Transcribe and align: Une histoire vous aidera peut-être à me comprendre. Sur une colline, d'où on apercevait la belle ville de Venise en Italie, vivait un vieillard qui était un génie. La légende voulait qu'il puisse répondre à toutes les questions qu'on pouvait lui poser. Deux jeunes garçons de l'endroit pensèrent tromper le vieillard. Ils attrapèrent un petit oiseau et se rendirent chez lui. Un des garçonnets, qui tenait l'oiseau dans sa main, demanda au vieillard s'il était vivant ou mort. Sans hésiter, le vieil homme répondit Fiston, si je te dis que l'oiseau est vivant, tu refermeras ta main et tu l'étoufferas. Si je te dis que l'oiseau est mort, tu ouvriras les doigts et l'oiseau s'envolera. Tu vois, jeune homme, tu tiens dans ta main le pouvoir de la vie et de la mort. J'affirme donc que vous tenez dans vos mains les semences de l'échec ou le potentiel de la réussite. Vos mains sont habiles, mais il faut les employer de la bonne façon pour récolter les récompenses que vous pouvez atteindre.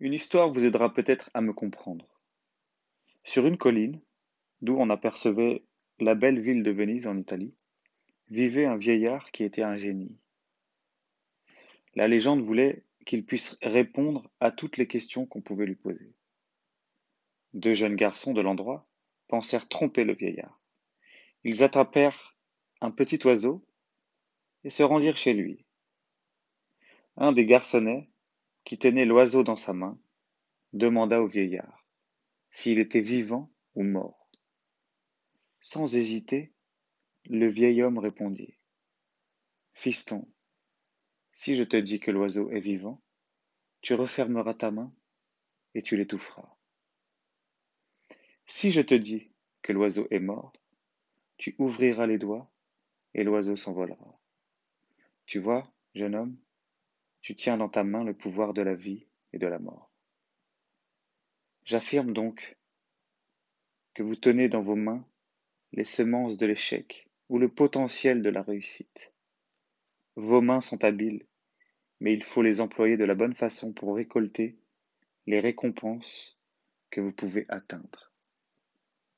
Une 0.00 0.14
histoire 0.14 0.50
vous 0.50 0.64
aidera 0.64 0.94
peut-être 0.94 1.30
à 1.34 1.42
me 1.42 1.52
comprendre. 1.52 2.08
Sur 3.22 3.46
une 3.46 3.58
colline, 3.58 4.00
d'où 4.62 4.74
on 4.78 4.88
apercevait 4.88 5.62
la 5.98 6.14
belle 6.14 6.40
ville 6.40 6.62
de 6.62 6.70
Venise 6.70 7.06
en 7.06 7.18
Italie, 7.18 7.54
vivait 8.28 8.64
un 8.64 8.78
vieillard 8.78 9.30
qui 9.30 9.44
était 9.44 9.62
un 9.62 9.74
génie. 9.74 10.16
La 11.94 12.08
légende 12.08 12.40
voulait 12.40 12.84
qu'il 13.04 13.26
puisse 13.26 13.58
répondre 13.60 14.30
à 14.40 14.50
toutes 14.50 14.78
les 14.78 14.86
questions 14.86 15.26
qu'on 15.26 15.42
pouvait 15.42 15.66
lui 15.66 15.76
poser. 15.76 16.14
Deux 17.52 17.74
jeunes 17.74 17.96
garçons 17.96 18.32
de 18.32 18.40
l'endroit 18.40 18.88
pensèrent 19.28 19.68
tromper 19.68 20.04
le 20.04 20.14
vieillard. 20.14 20.60
Ils 21.44 21.62
attrapèrent 21.62 22.36
un 22.80 22.90
petit 22.90 23.18
oiseau 23.26 23.66
et 24.64 24.70
se 24.70 24.82
rendirent 24.82 25.16
chez 25.16 25.34
lui. 25.34 25.66
Un 27.16 27.32
des 27.32 27.44
garçonnets, 27.44 28.09
qui 28.64 28.78
tenait 28.78 29.04
l'oiseau 29.04 29.42
dans 29.42 29.56
sa 29.56 29.72
main, 29.72 29.98
demanda 30.72 31.20
au 31.20 31.26
vieillard 31.26 31.80
s'il 32.50 32.78
était 32.78 33.00
vivant 33.00 33.52
ou 33.74 33.82
mort. 33.82 34.28
Sans 35.60 35.94
hésiter, 35.94 36.52
le 37.26 37.48
vieil 37.48 37.82
homme 37.82 37.98
répondit 37.98 38.54
Fiston, 39.72 40.26
si 41.32 41.54
je 41.54 41.62
te 41.62 41.76
dis 41.76 42.00
que 42.00 42.10
l'oiseau 42.10 42.50
est 42.50 42.60
vivant, 42.60 43.02
tu 43.80 43.94
refermeras 43.94 44.54
ta 44.54 44.70
main 44.70 44.92
et 45.74 45.82
tu 45.82 45.96
l'étoufferas. 45.96 46.56
Si 48.46 48.72
je 48.72 48.80
te 48.80 48.94
dis 48.94 49.30
que 49.62 49.72
l'oiseau 49.72 50.06
est 50.10 50.18
mort, 50.18 50.52
tu 51.36 51.54
ouvriras 51.58 52.06
les 52.06 52.18
doigts 52.18 52.50
et 53.14 53.24
l'oiseau 53.24 53.56
s'envolera. 53.56 54.20
Tu 55.24 55.38
vois, 55.38 55.72
jeune 55.94 56.16
homme, 56.16 56.36
tu 57.20 57.34
tiens 57.34 57.56
dans 57.56 57.68
ta 57.68 57.84
main 57.84 58.04
le 58.04 58.14
pouvoir 58.14 58.54
de 58.54 58.62
la 58.62 58.74
vie 58.74 59.06
et 59.32 59.38
de 59.38 59.46
la 59.46 59.58
mort. 59.58 59.90
J'affirme 61.64 62.12
donc 62.12 62.56
que 63.94 64.02
vous 64.02 64.16
tenez 64.16 64.48
dans 64.48 64.62
vos 64.62 64.76
mains 64.76 65.06
les 65.72 65.84
semences 65.84 66.36
de 66.36 66.46
l'échec 66.46 67.08
ou 67.28 67.38
le 67.38 67.48
potentiel 67.48 68.22
de 68.22 68.30
la 68.30 68.42
réussite. 68.42 69.12
Vos 70.16 70.40
mains 70.40 70.60
sont 70.60 70.82
habiles, 70.84 71.26
mais 72.00 72.12
il 72.12 72.24
faut 72.24 72.42
les 72.42 72.60
employer 72.60 72.96
de 72.96 73.04
la 73.04 73.14
bonne 73.14 73.34
façon 73.34 73.72
pour 73.72 73.94
récolter 73.94 74.58
les 75.26 75.38
récompenses 75.38 76.38
que 76.90 77.00
vous 77.00 77.12
pouvez 77.12 77.46
atteindre. 77.48 78.09